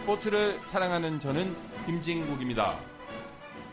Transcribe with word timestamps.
스포츠를 0.00 0.58
사랑하는 0.70 1.20
저는 1.20 1.44
김진국입니다. 1.86 2.76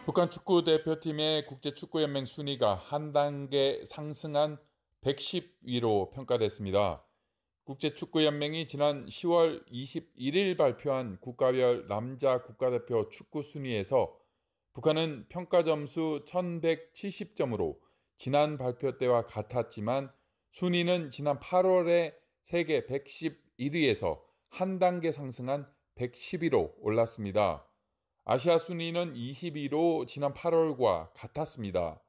북한 0.05 0.29
축구 0.29 0.63
대표팀의 0.63 1.47
국제축구연맹 1.47 2.25
순위가 2.25 2.75
한 2.75 3.11
단계 3.11 3.83
상승한 3.85 4.57
110위로 5.01 6.11
평가됐습니다. 6.11 7.03
국제축구연맹이 7.65 8.67
지난 8.67 9.05
10월 9.05 9.65
21일 9.71 10.57
발표한 10.57 11.17
국가별 11.19 11.87
남자 11.87 12.41
국가대표 12.41 13.09
축구 13.09 13.41
순위에서 13.41 14.15
북한은 14.73 15.25
평가 15.29 15.63
점수 15.63 16.23
1170점으로 16.27 17.77
지난 18.17 18.57
발표 18.57 18.97
때와 18.97 19.25
같았지만 19.25 20.11
순위는 20.51 21.11
지난 21.11 21.39
8월에 21.39 22.13
세계 22.45 22.85
111위에서 22.85 24.19
한 24.49 24.79
단계 24.79 25.11
상승한 25.11 25.67
110위로 25.99 26.73
올랐습니다. 26.79 27.65
아시아 28.23 28.57
순위는 28.57 29.13
22로 29.15 30.07
지난 30.07 30.33
8월과 30.33 31.11
같았습니다. 31.13 32.01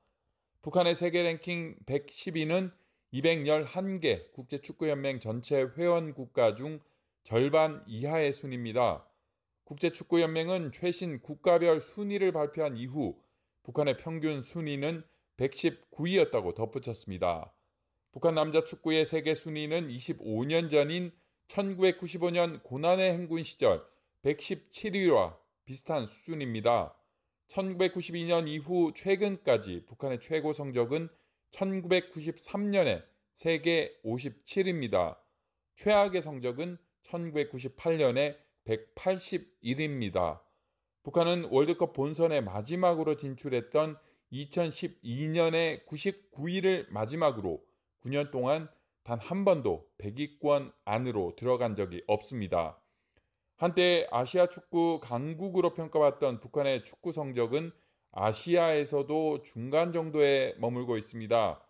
북한의 0.62 0.94
세계 0.94 1.22
랭킹 1.22 1.76
110위는 1.86 2.72
211개 3.12 4.30
국제축구연맹 4.32 5.18
전체 5.18 5.66
회원 5.76 6.14
국가 6.14 6.54
중 6.54 6.80
절반 7.24 7.82
이하의 7.86 8.32
순입니다. 8.32 9.06
국제축구연맹은 9.64 10.72
최신 10.72 11.20
국가별 11.20 11.80
순위를 11.80 12.32
발표한 12.32 12.76
이후 12.76 13.20
북한의 13.62 13.96
평균 13.96 14.42
순위는 14.42 15.02
119위였다고 15.36 16.54
덧붙였습니다. 16.54 17.52
북한 18.12 18.34
남자 18.34 18.62
축구의 18.62 19.04
세계 19.06 19.34
순위는 19.34 19.88
25년 19.88 20.70
전인 20.70 21.12
1995년 21.50 22.62
고난의 22.62 23.12
행군 23.12 23.42
시절 23.42 23.84
117위와 24.22 25.36
비슷한 25.64 26.06
수준입니다. 26.06 26.94
1992년 27.48 28.48
이후 28.48 28.92
최근까지 28.94 29.84
북한의 29.86 30.20
최고 30.20 30.52
성적은 30.52 31.08
1993년에 31.50 33.02
세계 33.34 33.92
57입니다. 34.04 35.16
최악의 35.74 36.22
성적은 36.22 36.78
1998년에 37.06 38.36
181입니다. 38.64 40.40
북한은 41.02 41.48
월드컵 41.50 41.92
본선에 41.92 42.40
마지막으로 42.40 43.16
진출했던 43.16 43.96
2012년에 44.32 45.86
99위를 45.86 46.88
마지막으로 46.90 47.60
9년 48.04 48.30
동안 48.30 48.68
단 49.02 49.18
한 49.18 49.44
번도 49.44 49.86
100위권 49.98 50.72
안으로 50.84 51.34
들어간 51.36 51.74
적이 51.74 52.02
없습니다. 52.06 52.80
한때 53.56 54.06
아시아 54.10 54.46
축구 54.46 55.00
강국으로 55.00 55.74
평가받던 55.74 56.40
북한의 56.40 56.84
축구 56.84 57.12
성적은 57.12 57.72
아시아에서도 58.12 59.42
중간 59.42 59.92
정도에 59.92 60.54
머물고 60.58 60.96
있습니다. 60.96 61.62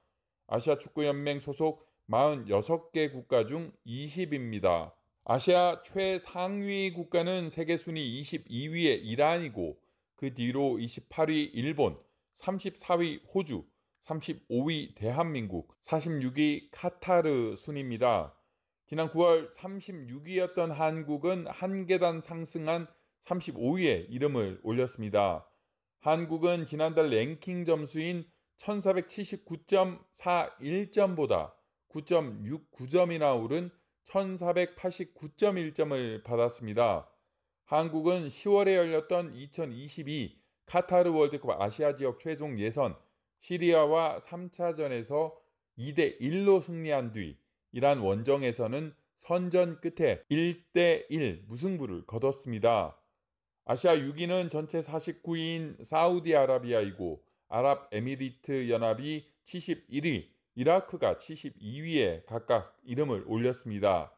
아시아 0.46 0.78
축구연맹 0.78 1.40
소속 1.40 1.86
46개 2.08 3.12
국가 3.12 3.44
중 3.44 3.72
20입니다. 3.86 4.92
아시아 5.24 5.82
최상위 5.82 6.92
국가는 6.92 7.50
세계 7.50 7.76
순위 7.76 8.20
22위의 8.22 9.00
이란이고 9.04 9.78
그 10.16 10.34
뒤로 10.34 10.76
28위 10.76 11.50
일본, 11.52 11.98
34위 12.36 13.20
호주, 13.32 13.64
35위 14.06 14.94
대한민국, 14.94 15.74
46위 15.82 16.68
카타르 16.72 17.54
순입니다. 17.56 18.34
지난 18.86 19.10
9월 19.10 19.52
36위였던 19.54 20.70
한국은 20.70 21.46
한 21.46 21.84
계단 21.86 22.20
상승한 22.20 22.88
35위에 23.24 24.06
이름을 24.08 24.60
올렸습니다. 24.62 25.46
한국은 26.00 26.66
지난달 26.66 27.08
랭킹 27.08 27.66
점수인 27.66 28.24
1479.41점보다 28.58 31.52
9.69점이나 31.90 33.42
오른 33.42 33.70
1489.1점을 34.08 36.22
받았습니다. 36.24 37.08
한국은 37.64 38.28
10월에 38.28 38.76
열렸던 38.76 39.34
2022 39.34 40.40
카타르 40.66 41.10
월드컵 41.12 41.60
아시아 41.60 41.94
지역 41.94 42.18
최종 42.18 42.58
예선 42.58 42.96
시리아와 43.40 44.18
3차전에서 44.18 45.34
2대 45.78 46.20
1로 46.20 46.62
승리한 46.62 47.12
뒤 47.12 47.36
이란 47.72 47.98
원정에서는 47.98 48.94
선전 49.16 49.80
끝에 49.80 50.22
1대 50.30 51.06
1 51.08 51.44
무승부를 51.46 52.06
거뒀습니다. 52.06 52.96
아시아 53.64 53.96
6위는 53.96 54.50
전체 54.50 54.80
49위인 54.80 55.82
사우디아라비아이고 55.84 57.22
아랍에미리트 57.48 58.70
연합이 58.70 59.26
71위, 59.44 60.28
이라크가 60.54 61.16
72위에 61.16 62.24
각각 62.26 62.76
이름을 62.84 63.24
올렸습니다. 63.26 64.12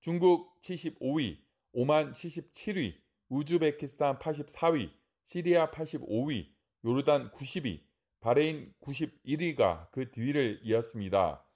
중국 0.00 0.60
75위, 0.60 1.38
오만 1.72 2.12
77위, 2.12 2.94
우즈베키스탄 3.28 4.18
84위, 4.18 4.90
시리아 5.24 5.70
85위, 5.70 6.48
요르단 6.84 7.30
90위, 7.32 7.80
바레인 8.26 8.74
91위가 8.80 9.88
그 9.92 10.10
뒤를 10.10 10.58
이었습니다. 10.64 11.46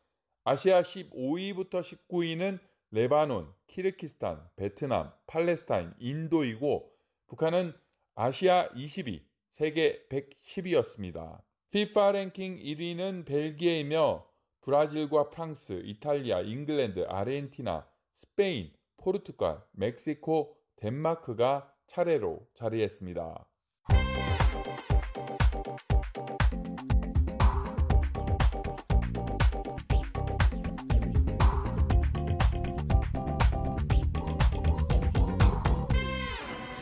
아시아 0.44 0.82
15위부터 0.82 1.80
19위는 1.80 2.60
레바논, 2.92 3.52
키르기스스탄, 3.66 4.48
베트남, 4.54 5.10
팔레스타인, 5.26 5.92
인도이고 5.98 6.88
북한은 7.26 7.72
아시아 8.14 8.68
20위, 8.68 9.20
세계 9.48 10.06
110위였습니다. 10.10 11.42
FIFA 11.74 12.12
랭킹 12.12 12.58
1위는 12.58 13.26
벨기에이며 13.26 14.24
브라질과 14.60 15.30
프랑스, 15.30 15.82
이탈리아, 15.84 16.40
잉글랜드, 16.40 17.04
아르헨티나, 17.08 17.84
스페인, 18.12 18.72
포르투갈, 18.96 19.60
멕시코, 19.72 20.56
덴마크가 20.76 21.74
차례로 21.88 22.46
자리했습니다. 22.54 23.49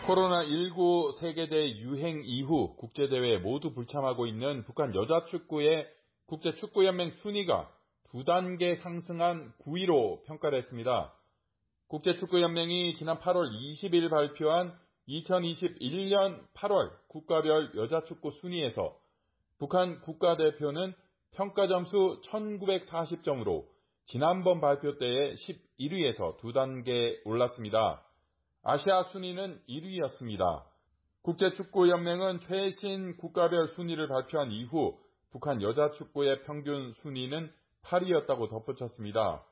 코로나19 0.09 1.19
세계대 1.19 1.81
유행 1.81 2.23
이후 2.25 2.75
국제대회에 2.77 3.39
모두 3.39 3.75
불참하고 3.75 4.27
있는 4.27 4.65
북한 4.65 4.95
여자축구의 4.95 5.87
국제축구연맹 6.29 7.11
순위가 7.21 7.71
두 8.11 8.25
단계 8.25 8.77
상승한 8.77 9.53
9위로 9.67 10.25
평가됐습니다. 10.25 11.13
국제축구연맹이 11.89 12.95
지난 12.95 13.19
8월 13.19 13.51
20일 13.51 14.09
발표한 14.09 14.75
2021년 15.09 16.43
8월 16.55 16.91
국가별 17.09 17.73
여자축구 17.77 18.31
순위에서 18.41 18.97
북한 19.59 20.01
국가대표는 20.01 20.95
평가점수 21.33 22.23
1940점으로 22.25 23.67
지난번 24.07 24.63
발표 24.63 24.97
때의 24.97 25.35
11위에서 25.35 26.39
두 26.39 26.55
단계 26.55 27.21
올랐습니다. 27.27 28.08
아시아 28.63 29.05
순위는 29.05 29.61
1위였습니다. 29.69 30.65
국제축구연맹은 31.23 32.41
최신 32.41 33.17
국가별 33.17 33.69
순위를 33.69 34.09
발표한 34.09 34.51
이후 34.51 34.99
북한 35.31 35.63
여자축구의 35.63 36.43
평균 36.45 36.93
순위는 37.03 37.53
8위였다고 37.85 38.49
덧붙였습니다. 38.51 39.45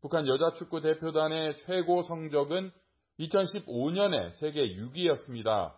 북한 0.00 0.26
여자축구 0.26 0.80
대표단의 0.80 1.58
최고 1.58 2.02
성적은 2.02 2.70
2015년에 3.18 4.32
세계 4.34 4.74
6위였습니다. 4.76 5.74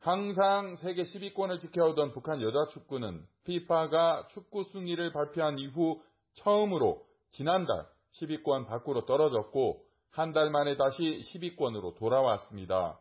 항상 0.00 0.76
세계 0.76 1.04
10위권을 1.04 1.60
지켜오던 1.60 2.12
북한 2.12 2.42
여자축구는 2.42 3.24
FIFA가 3.44 4.26
축구 4.32 4.64
순위를 4.64 5.12
발표한 5.12 5.58
이후 5.58 6.02
처음으로 6.34 7.04
지난달 7.30 7.86
10위권 8.20 8.66
밖으로 8.66 9.06
떨어졌고 9.06 9.91
한 10.12 10.34
달 10.34 10.50
만에 10.50 10.76
다시 10.76 11.22
10위권으로 11.32 11.96
돌아왔습니다. 11.96 12.98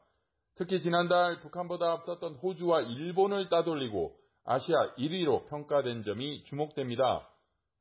특히 0.55 0.79
지난달 0.79 1.39
북한보다 1.41 1.91
앞섰던 1.91 2.35
호주와 2.35 2.81
일본을 2.81 3.49
따돌리고 3.49 4.15
아시아 4.45 4.95
1위로 4.95 5.47
평가된 5.49 6.03
점이 6.03 6.45
주목됩니다. 6.45 7.27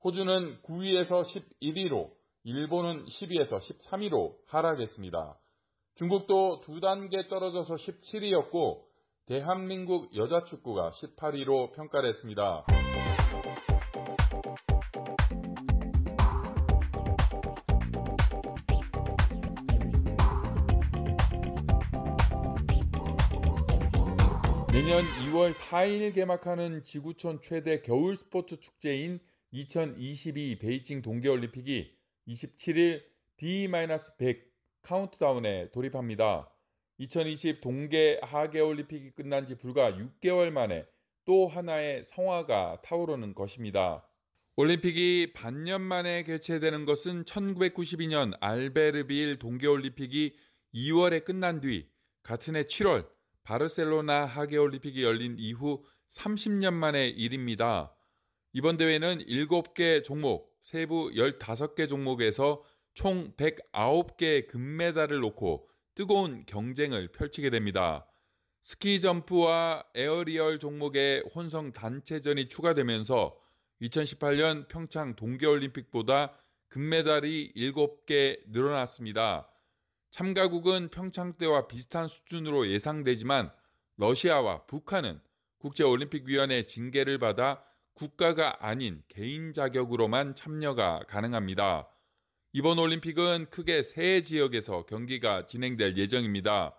호주는 0.03 0.63
9위에서 0.63 1.25
11위로, 1.63 2.11
일본은 2.45 3.05
10위에서 3.05 3.61
13위로 3.61 4.35
하락했습니다. 4.47 5.39
중국도 5.97 6.63
두 6.65 6.81
단계 6.81 7.29
떨어져서 7.29 7.75
17위였고, 7.75 8.83
대한민국 9.27 10.17
여자축구가 10.17 10.93
18위로 10.93 11.75
평가됐습니다. 11.75 12.65
내년 24.91 25.05
2월 25.05 25.53
4일 25.53 26.13
개막하는 26.13 26.83
지구촌 26.83 27.41
최대 27.41 27.81
겨울 27.81 28.17
스포츠 28.17 28.59
축제인 28.59 29.21
2022 29.53 30.59
베이징 30.59 31.01
동계올림픽이 31.03 31.97
27일 32.27 33.05
D-100 33.37 34.41
카운트다운에 34.83 35.71
돌입합니다. 35.71 36.53
2020 36.99 37.61
동계 37.61 38.19
하계올림픽이 38.21 39.13
끝난 39.13 39.47
지 39.47 39.57
불과 39.57 39.93
6개월 39.93 40.51
만에 40.51 40.85
또 41.25 41.47
하나의 41.47 42.03
성화가 42.03 42.81
타오르는 42.83 43.37
것입니다. 43.37 44.05
올림픽이 44.57 45.35
반년 45.35 45.83
만에 45.83 46.25
개최되는 46.25 46.85
것은 46.85 47.23
1992년 47.27 48.37
알베르빌 48.41 49.39
동계올림픽이 49.39 50.35
2월에 50.75 51.23
끝난 51.23 51.61
뒤 51.61 51.89
같은 52.25 52.57
해 52.57 52.65
7월 52.65 53.07
바르셀로나 53.51 54.27
하계올림픽이 54.27 55.03
열린 55.03 55.35
이후 55.37 55.85
30년 56.11 56.73
만의 56.73 57.11
일입니다. 57.11 57.93
이번 58.53 58.77
대회는 58.77 59.27
7개 59.27 60.05
종목, 60.05 60.57
세부 60.63 61.11
15개 61.17 61.89
종목에서 61.89 62.63
총 62.95 63.33
109개의 63.33 64.47
금메달을 64.47 65.19
놓고 65.19 65.69
뜨거운 65.97 66.45
경쟁을 66.47 67.09
펼치게 67.09 67.51
됩니다. 67.51 68.07
스키 68.63 69.01
점프와 69.01 69.83
에어리얼 69.97 70.61
종목의 70.61 71.25
혼성 71.35 71.73
단체전이 71.73 72.49
추가되면서 72.49 73.37
2018년 73.83 74.69
평창 74.69 75.17
동계올림픽보다 75.17 76.39
금메달이 76.69 77.55
7개 77.57 78.43
늘어났습니다. 78.47 79.50
참가국은 80.11 80.89
평창 80.91 81.35
때와 81.35 81.69
비슷한 81.69 82.09
수준으로 82.09 82.69
예상되지만 82.69 83.53
러시아와 83.97 84.67
북한은 84.67 85.21
국제올림픽위원회 85.59 86.65
징계를 86.65 87.19
받아 87.19 87.65
국가가 87.95 88.67
아닌 88.67 89.03
개인 89.09 89.53
자격으로만 89.53 90.35
참여가 90.35 91.05
가능합니다. 91.07 91.89
이번 92.53 92.79
올림픽은 92.79 93.47
크게 93.51 93.83
세 93.83 94.23
지역에서 94.23 94.87
경기가 94.87 95.47
진행될 95.47 95.97
예정입니다. 95.97 96.77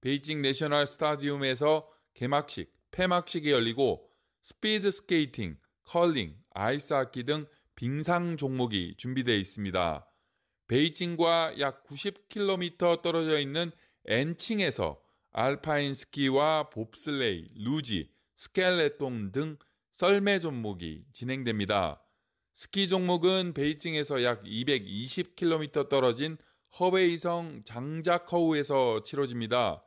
베이징 0.00 0.42
내셔널 0.42 0.86
스타디움에서 0.86 1.88
개막식, 2.14 2.72
폐막식이 2.90 3.50
열리고 3.50 4.10
스피드 4.42 4.90
스케이팅, 4.90 5.56
컬링, 5.84 6.36
아이스 6.52 6.94
하키 6.94 7.24
등 7.24 7.46
빙상 7.76 8.36
종목이 8.36 8.94
준비되어 8.96 9.36
있습니다. 9.36 10.06
베이징과 10.68 11.58
약 11.58 11.84
90km 11.84 13.02
떨어져 13.02 13.38
있는 13.38 13.70
옌칭에서 14.06 15.00
알파인 15.32 15.94
스키와 15.94 16.70
봅슬레이, 16.70 17.48
루지, 17.56 18.10
스켈레톤 18.36 19.32
등 19.32 19.56
썰매 19.90 20.40
종목이 20.40 21.04
진행됩니다. 21.12 22.02
스키 22.52 22.88
종목은 22.88 23.52
베이징에서 23.54 24.22
약 24.22 24.44
220km 24.44 25.88
떨어진 25.88 26.36
허베이성 26.78 27.62
장자커우에서 27.64 29.02
치러집니다. 29.02 29.84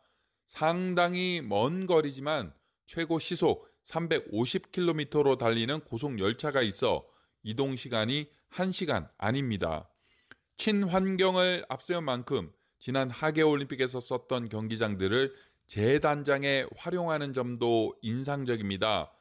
상당히 0.48 1.42
먼 1.44 1.86
거리지만 1.86 2.54
최고 2.86 3.20
시속 3.20 3.68
350km로 3.84 5.38
달리는 5.38 5.80
고속 5.82 6.20
열차가 6.20 6.62
있어 6.62 7.06
이동 7.44 7.76
시간이 7.76 8.30
1시간 8.52 9.10
안입니다. 9.18 9.90
친환경을 10.58 11.66
앞세운 11.70 12.04
만큼 12.04 12.52
지난 12.80 13.10
하계올림픽에서 13.10 14.00
썼던 14.00 14.50
경기장들을 14.50 15.34
재단장에 15.68 16.66
활용하는 16.76 17.34
점도 17.34 17.96
인상적입니다. 18.02 19.14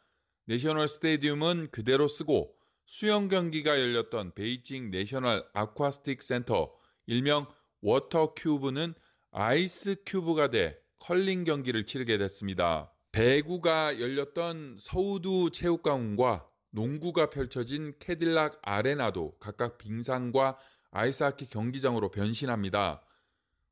내셔널 0.46 0.88
스테디움은 0.88 1.68
그대로 1.70 2.08
쓰고 2.08 2.54
수영 2.86 3.28
경기가 3.28 3.80
열렸던 3.80 4.34
베이징 4.34 4.90
내셔널 4.90 5.44
아쿠아틱스 5.52 6.22
센터, 6.22 6.72
일명 7.06 7.46
워터 7.80 8.34
큐브는 8.34 8.94
아이스 9.32 9.96
큐브가 10.06 10.50
돼 10.50 10.78
컬링 11.00 11.44
경기를 11.44 11.84
치르게 11.84 12.16
됐습니다. 12.16 12.92
배구가 13.12 14.00
열렸던 14.00 14.76
서우두 14.78 15.50
체육관과 15.52 16.48
농구가 16.70 17.30
펼쳐진 17.30 17.94
캐딜락 17.98 18.58
아레나도 18.62 19.36
각각 19.38 19.78
빙상과 19.78 20.58
아이스하키 20.90 21.48
경기장으로 21.50 22.10
변신합니다. 22.10 23.02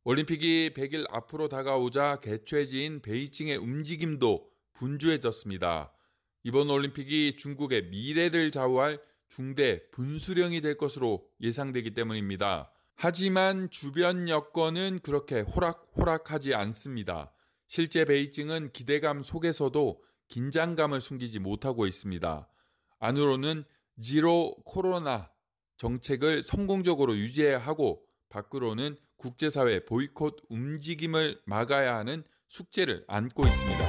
올림픽이 0.04 0.72
100일 0.74 1.06
앞으로 1.10 1.48
다가오자 1.48 2.20
개최지인 2.22 3.00
베이징의 3.00 3.56
움직임도 3.56 4.50
분주해졌습니다. 4.74 5.92
이번 6.42 6.68
올림픽이 6.68 7.36
중국의 7.36 7.86
미래를 7.86 8.50
좌우할 8.50 9.00
중대 9.28 9.80
분수령이 9.90 10.60
될 10.60 10.76
것으로 10.76 11.26
예상되기 11.40 11.94
때문입니다. 11.94 12.70
하지만 12.96 13.70
주변 13.70 14.28
여건은 14.28 15.00
그렇게 15.02 15.40
호락호락하지 15.40 16.54
않습니다. 16.54 17.32
실제 17.66 18.04
베이징은 18.04 18.72
기대감 18.72 19.22
속에서도 19.22 20.02
긴장감을 20.28 21.00
숨기지 21.00 21.38
못하고 21.38 21.86
있습니다. 21.86 22.48
안으로는 23.00 23.64
지로 24.00 24.54
코로나 24.64 25.30
정책을 25.84 26.42
성공적으로 26.42 27.14
유지해야 27.14 27.58
하고 27.58 28.00
밖으로는 28.30 28.96
국제사회 29.18 29.84
보이콧 29.84 30.44
움직임을 30.48 31.42
막아야 31.44 31.96
하는 31.96 32.24
숙제를 32.48 33.04
안고 33.06 33.44
있습니다. 33.46 33.84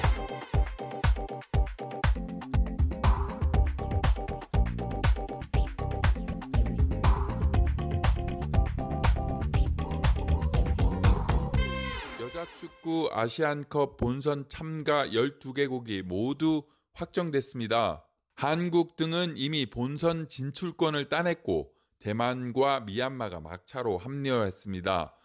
여자 12.22 12.46
축구 12.60 13.10
아시안컵 13.14 13.96
본선 13.96 14.50
참가 14.50 15.08
12개국이 15.08 16.02
모두 16.02 16.64
확정됐습니다. 16.92 18.06
한국 18.34 18.98
등은 18.98 19.36
이미 19.38 19.66
본선 19.66 20.28
진출권을 20.28 21.08
따냈고 21.08 21.75
대만과 22.06 22.82
미얀마가 22.82 23.40
막차로 23.40 23.98
합류했습니다. 23.98 25.18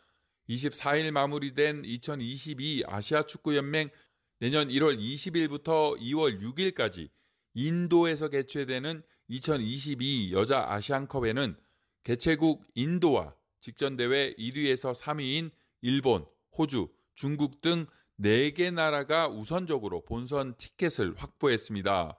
24일 0.49 1.11
마무리된 1.11 1.85
2022 1.85 2.85
아시아 2.87 3.23
축구 3.25 3.55
연맹 3.55 3.91
내년 4.39 4.69
1월 4.69 4.99
20일부터 4.99 6.01
2월 6.01 6.41
6일까지 6.41 7.11
인도에서 7.53 8.31
개최되는 8.31 9.03
2022 9.29 10.33
여자 10.33 10.65
아시안컵에는 10.71 11.55
개최국 12.03 12.65
인도와 12.75 13.35
직전 13.61 13.99
대회 13.99 14.33
1위에서 14.39 14.99
3위인 14.99 15.51
일본, 15.83 16.25
호주, 16.57 16.89
중국 17.15 17.61
등 17.61 17.85
4개 18.19 18.73
나라가 18.73 19.29
우선적으로 19.29 20.03
본선 20.07 20.57
티켓을 20.57 21.15
확보했습니다. 21.19 22.19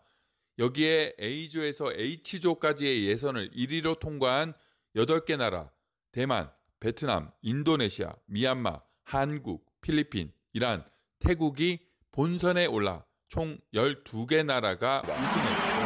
여기에 0.62 1.15
A조에서 1.20 1.91
H조까지의 1.91 3.08
예선을 3.08 3.50
1위로 3.50 4.00
통과한 4.00 4.53
8개 4.96 5.36
나라, 5.36 5.72
대만, 6.12 6.51
베트남, 6.80 7.32
인도네시아, 7.41 8.13
미얀마, 8.27 8.77
한국, 9.03 9.65
필리핀, 9.82 10.32
이란, 10.53 10.86
태국이 11.18 11.80
본선에 12.12 12.68
올라 12.68 13.03
총 13.27 13.58
12개 13.74 14.46
나라가 14.46 15.01
우승을 15.01 15.22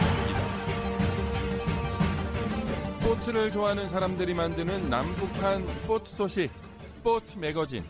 했습니다. 0.02 0.46
스포츠를 3.00 3.52
좋아하는 3.52 3.88
사람들이 3.88 4.34
만드는 4.34 4.90
남북한 4.90 5.66
스포츠 5.80 6.14
소식, 6.14 6.52
스포츠 6.98 7.38
매거진. 7.38 7.86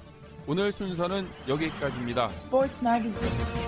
오늘 0.45 0.71
순서는 0.71 1.27
여기까지입니다. 1.47 2.29
Sports 2.33 2.85
Magazine. 2.85 3.64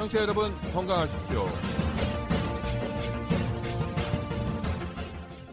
청취자 0.00 0.22
여러분 0.22 0.50
건강하십시오. 0.72 1.79